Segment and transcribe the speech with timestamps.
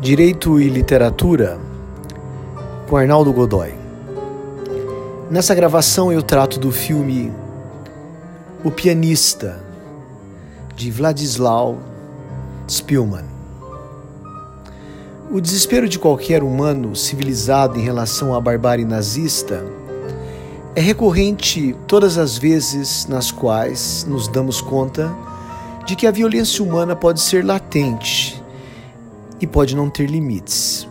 [0.00, 1.58] Direito e Literatura
[2.88, 3.74] com Arnaldo Godoy.
[5.28, 7.32] Nessa gravação eu trato do filme
[8.62, 9.60] O Pianista
[10.76, 11.78] de Vladislav
[12.70, 13.24] Spielmann.
[15.32, 19.64] O desespero de qualquer humano civilizado em relação à barbárie nazista
[20.76, 25.12] é recorrente todas as vezes nas quais nos damos conta
[25.84, 28.37] de que a violência humana pode ser latente
[29.40, 30.86] e pode não ter limites.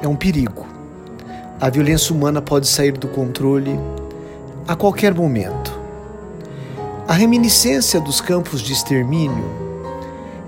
[0.00, 0.66] É um perigo.
[1.60, 3.78] A violência humana pode sair do controle
[4.66, 5.72] a qualquer momento.
[7.06, 9.44] A reminiscência dos campos de extermínio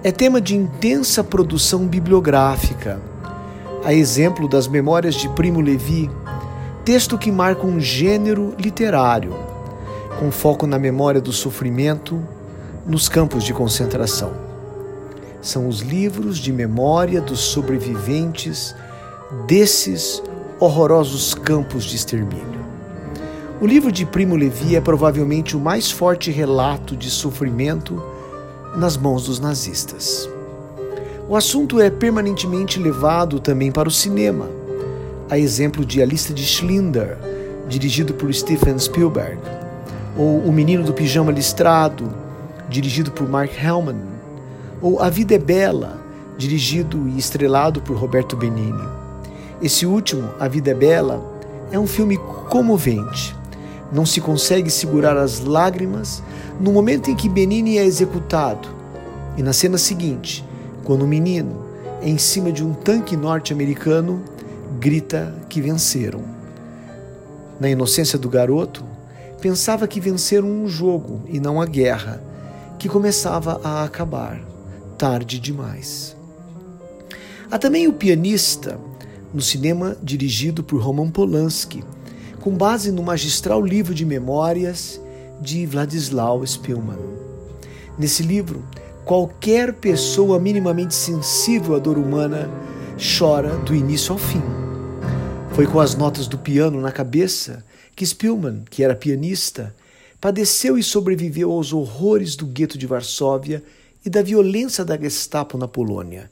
[0.02, 3.00] é tema de intensa produção bibliográfica,
[3.84, 6.10] a exemplo das Memórias de Primo Levi,
[6.84, 9.34] texto que marca um gênero literário,
[10.18, 12.20] com foco na memória do sofrimento
[12.86, 14.53] nos campos de concentração
[15.44, 18.74] são os livros de memória dos sobreviventes
[19.46, 20.22] desses
[20.58, 22.64] horrorosos campos de extermínio.
[23.60, 28.02] O livro de Primo Levi é provavelmente o mais forte relato de sofrimento
[28.74, 30.26] nas mãos dos nazistas.
[31.28, 34.48] O assunto é permanentemente levado também para o cinema,
[35.28, 37.18] a exemplo de A Lista de Schindler,
[37.68, 39.38] dirigido por Steven Spielberg,
[40.16, 42.10] ou O Menino do Pijama Listrado,
[42.66, 44.13] dirigido por Mark Hellman,
[44.80, 46.00] ou A Vida é Bela,
[46.36, 48.86] dirigido e estrelado por Roberto Benigni.
[49.62, 51.22] Esse último, A Vida é Bela,
[51.70, 53.34] é um filme comovente.
[53.92, 56.22] Não se consegue segurar as lágrimas
[56.60, 58.68] no momento em que Benigni é executado.
[59.36, 60.44] E na cena seguinte,
[60.82, 61.64] quando o menino,
[62.02, 64.22] em cima de um tanque norte-americano,
[64.78, 66.22] grita que venceram.
[67.58, 68.84] Na inocência do garoto,
[69.40, 72.22] pensava que venceram um jogo e não a guerra,
[72.78, 74.53] que começava a acabar
[75.04, 76.16] tarde demais.
[77.50, 78.80] Há também o pianista,
[79.34, 81.84] no cinema dirigido por Roman Polanski,
[82.40, 84.98] com base no magistral livro de memórias
[85.42, 86.96] de Vladislav Spielmann.
[87.98, 88.64] Nesse livro,
[89.04, 92.48] qualquer pessoa minimamente sensível à dor humana
[92.96, 94.40] chora do início ao fim.
[95.50, 97.62] Foi com as notas do piano na cabeça
[97.94, 99.76] que Spielmann, que era pianista,
[100.18, 103.62] padeceu e sobreviveu aos horrores do gueto de Varsóvia
[104.04, 106.30] e da violência da Gestapo na Polônia.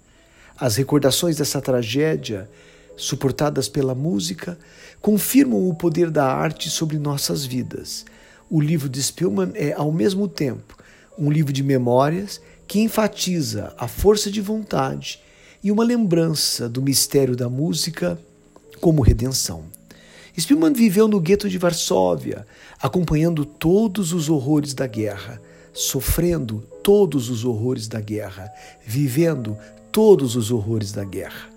[0.59, 2.49] As recordações dessa tragédia,
[2.97, 4.59] suportadas pela música,
[5.01, 8.05] confirmam o poder da arte sobre nossas vidas.
[8.51, 10.77] O livro de Spielmann é, ao mesmo tempo,
[11.19, 15.19] um livro de memórias que enfatiza a força de vontade
[15.65, 18.19] e uma lembrança do mistério da música
[18.81, 19.65] como redenção.
[20.39, 22.47] Spielmann viveu no gueto de Varsóvia,
[22.81, 25.41] acompanhando todos os horrores da guerra
[25.73, 28.53] sofrendo todos os horrores da guerra,
[28.85, 29.57] vivendo
[29.91, 31.51] todos os horrores da guerra.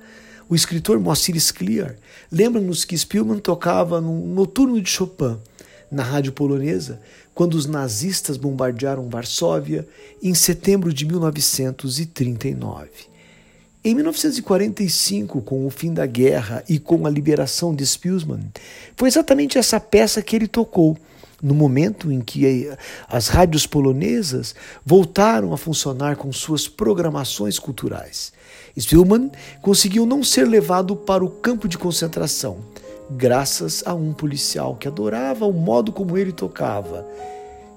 [0.47, 1.95] O escritor Moacir Scliar
[2.31, 5.37] lembra-nos que Spielmann tocava no noturno de Chopin,
[5.91, 7.01] na rádio polonesa,
[7.33, 9.87] quando os nazistas bombardearam Varsóvia
[10.21, 12.89] em setembro de 1939.
[13.83, 18.51] Em 1945, com o fim da guerra e com a liberação de Spielmann,
[18.95, 20.97] foi exatamente essa peça que ele tocou
[21.41, 22.69] no momento em que
[23.07, 28.34] as rádios polonesas voltaram a funcionar com suas programações culturais.
[28.78, 29.31] Spielmann
[29.62, 32.57] conseguiu não ser levado para o campo de concentração,
[33.09, 37.07] graças a um policial que adorava o modo como ele tocava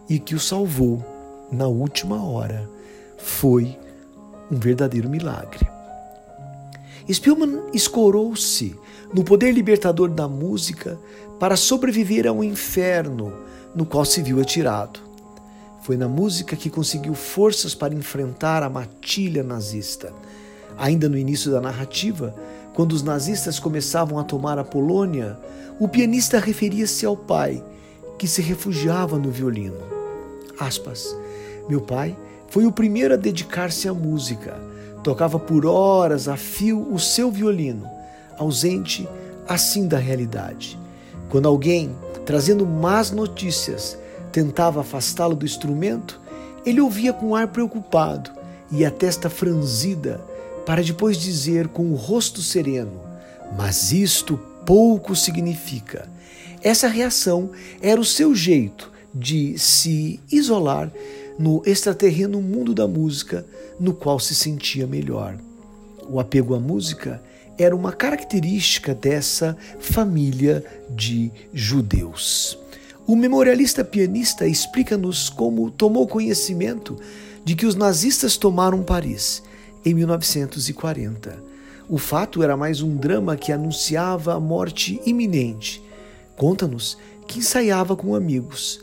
[0.09, 1.05] e que o salvou
[1.53, 2.69] na última hora.
[3.17, 3.79] Foi
[4.51, 5.78] um verdadeiro milagre.
[7.13, 8.77] Spielmann escorou-se
[9.13, 10.99] no poder libertador da música
[11.39, 13.33] para sobreviver ao inferno
[13.75, 15.01] no qual se viu atirado.
[15.83, 20.13] Foi na música que conseguiu forças para enfrentar a matilha nazista.
[20.77, 22.35] Ainda no início da narrativa,
[22.75, 25.39] quando os nazistas começavam a tomar a Polônia,
[25.81, 27.65] o pianista referia-se ao pai,
[28.19, 29.81] que se refugiava no violino.
[30.59, 31.17] Aspas.
[31.69, 32.17] Meu pai
[32.49, 34.68] foi o primeiro a dedicar-se à música.
[35.03, 37.89] Tocava por horas a fio o seu violino,
[38.37, 39.09] ausente
[39.49, 40.79] assim da realidade.
[41.29, 41.95] Quando alguém
[42.29, 43.97] trazendo más notícias,
[44.31, 46.21] tentava afastá-lo do instrumento,
[46.67, 48.31] ele ouvia com ar preocupado
[48.71, 50.21] e a testa franzida,
[50.67, 53.01] para depois dizer com o rosto sereno:
[53.57, 56.07] Mas isto pouco significa.
[56.63, 60.91] Essa reação era o seu jeito de se isolar
[61.39, 63.47] no extraterreno mundo da música
[63.79, 65.39] no qual se sentia melhor.
[66.09, 67.23] O apego à música
[67.59, 72.59] era uma característica dessa família de judeus.
[73.07, 76.97] O memorialista pianista explica-nos como tomou conhecimento
[77.45, 79.43] de que os nazistas tomaram Paris
[79.85, 81.43] em 1940.
[81.89, 85.83] O fato era mais um drama que anunciava a morte iminente.
[86.37, 88.81] Conta-nos que ensaiava com amigos.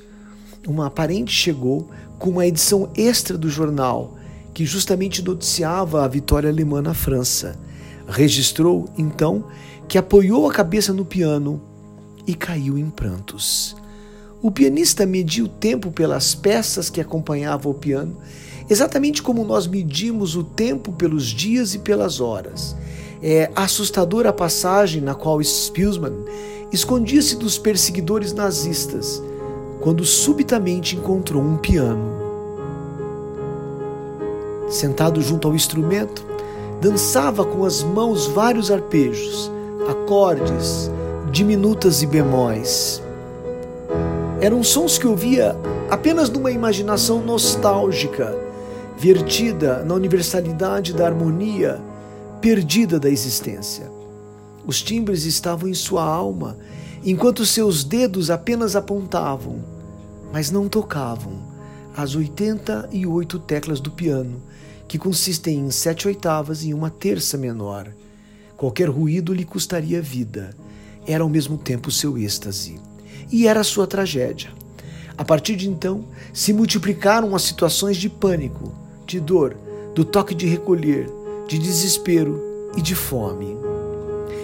[0.68, 4.16] Uma parente chegou com uma edição extra do jornal
[4.54, 7.60] que justamente noticiava a vitória alemã na França.
[8.08, 9.44] Registrou, então,
[9.88, 11.62] que apoiou a cabeça no piano
[12.26, 13.76] e caiu em prantos.
[14.42, 18.18] O pianista mediu o tempo pelas peças que acompanhavam o piano,
[18.70, 22.76] exatamente como nós medimos o tempo pelos dias e pelas horas.
[23.22, 26.14] É assustadora a passagem na qual Spielmann
[26.72, 29.22] escondia-se dos perseguidores nazistas
[29.86, 32.10] quando subitamente encontrou um piano.
[34.68, 36.26] Sentado junto ao instrumento,
[36.82, 39.52] dançava com as mãos vários arpejos,
[39.88, 40.90] acordes,
[41.32, 43.00] diminutas e bemóis.
[44.42, 45.56] Eram sons que ouvia
[45.88, 48.36] apenas numa imaginação nostálgica,
[48.98, 51.80] vertida na universalidade da harmonia
[52.42, 53.92] perdida da existência.
[54.66, 56.58] Os timbres estavam em sua alma,
[57.04, 59.75] enquanto seus dedos apenas apontavam,
[60.36, 61.32] mas não tocavam,
[61.96, 64.42] as 88 teclas do piano,
[64.86, 67.88] que consistem em sete oitavas e uma terça menor.
[68.58, 70.54] Qualquer ruído lhe custaria vida.
[71.08, 72.78] Era ao mesmo tempo seu êxtase.
[73.32, 74.50] E era sua tragédia.
[75.18, 76.04] A partir de então,
[76.34, 78.74] se multiplicaram as situações de pânico,
[79.08, 79.56] de dor,
[79.96, 81.10] do toque de recolher,
[81.48, 82.42] de desespero
[82.76, 83.56] e de fome.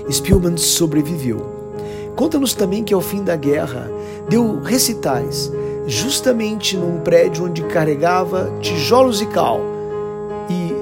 [0.09, 2.13] Spielmann sobreviveu.
[2.15, 3.91] Conta-nos também que ao fim da guerra
[4.29, 5.51] deu recitais
[5.87, 9.59] justamente num prédio onde carregava tijolos e cal
[10.49, 10.73] e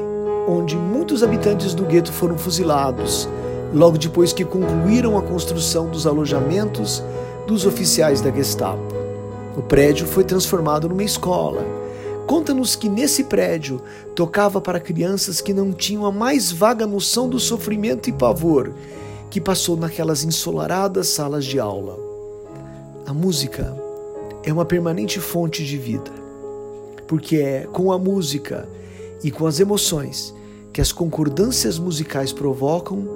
[0.49, 3.27] onde muitos habitantes do gueto foram fuzilados
[3.73, 7.03] logo depois que concluíram a construção dos alojamentos
[7.47, 8.95] dos oficiais da Gestapo.
[9.55, 11.79] O prédio foi transformado numa escola
[12.29, 13.81] Conta-nos que nesse prédio
[14.13, 18.71] tocava para crianças que não tinham a mais vaga noção do sofrimento e pavor
[19.31, 21.97] que passou naquelas ensolaradas salas de aula.
[23.07, 23.75] A música
[24.43, 26.11] é uma permanente fonte de vida,
[27.07, 28.67] porque é com a música
[29.23, 30.33] e com as emoções
[30.71, 33.07] que as concordâncias musicais provocam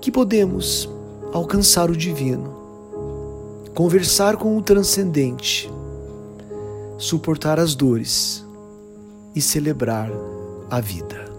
[0.00, 0.88] que podemos
[1.32, 2.54] alcançar o divino,
[3.74, 5.70] conversar com o transcendente,
[6.98, 8.44] suportar as dores
[9.34, 10.10] e celebrar
[10.70, 11.31] a vida.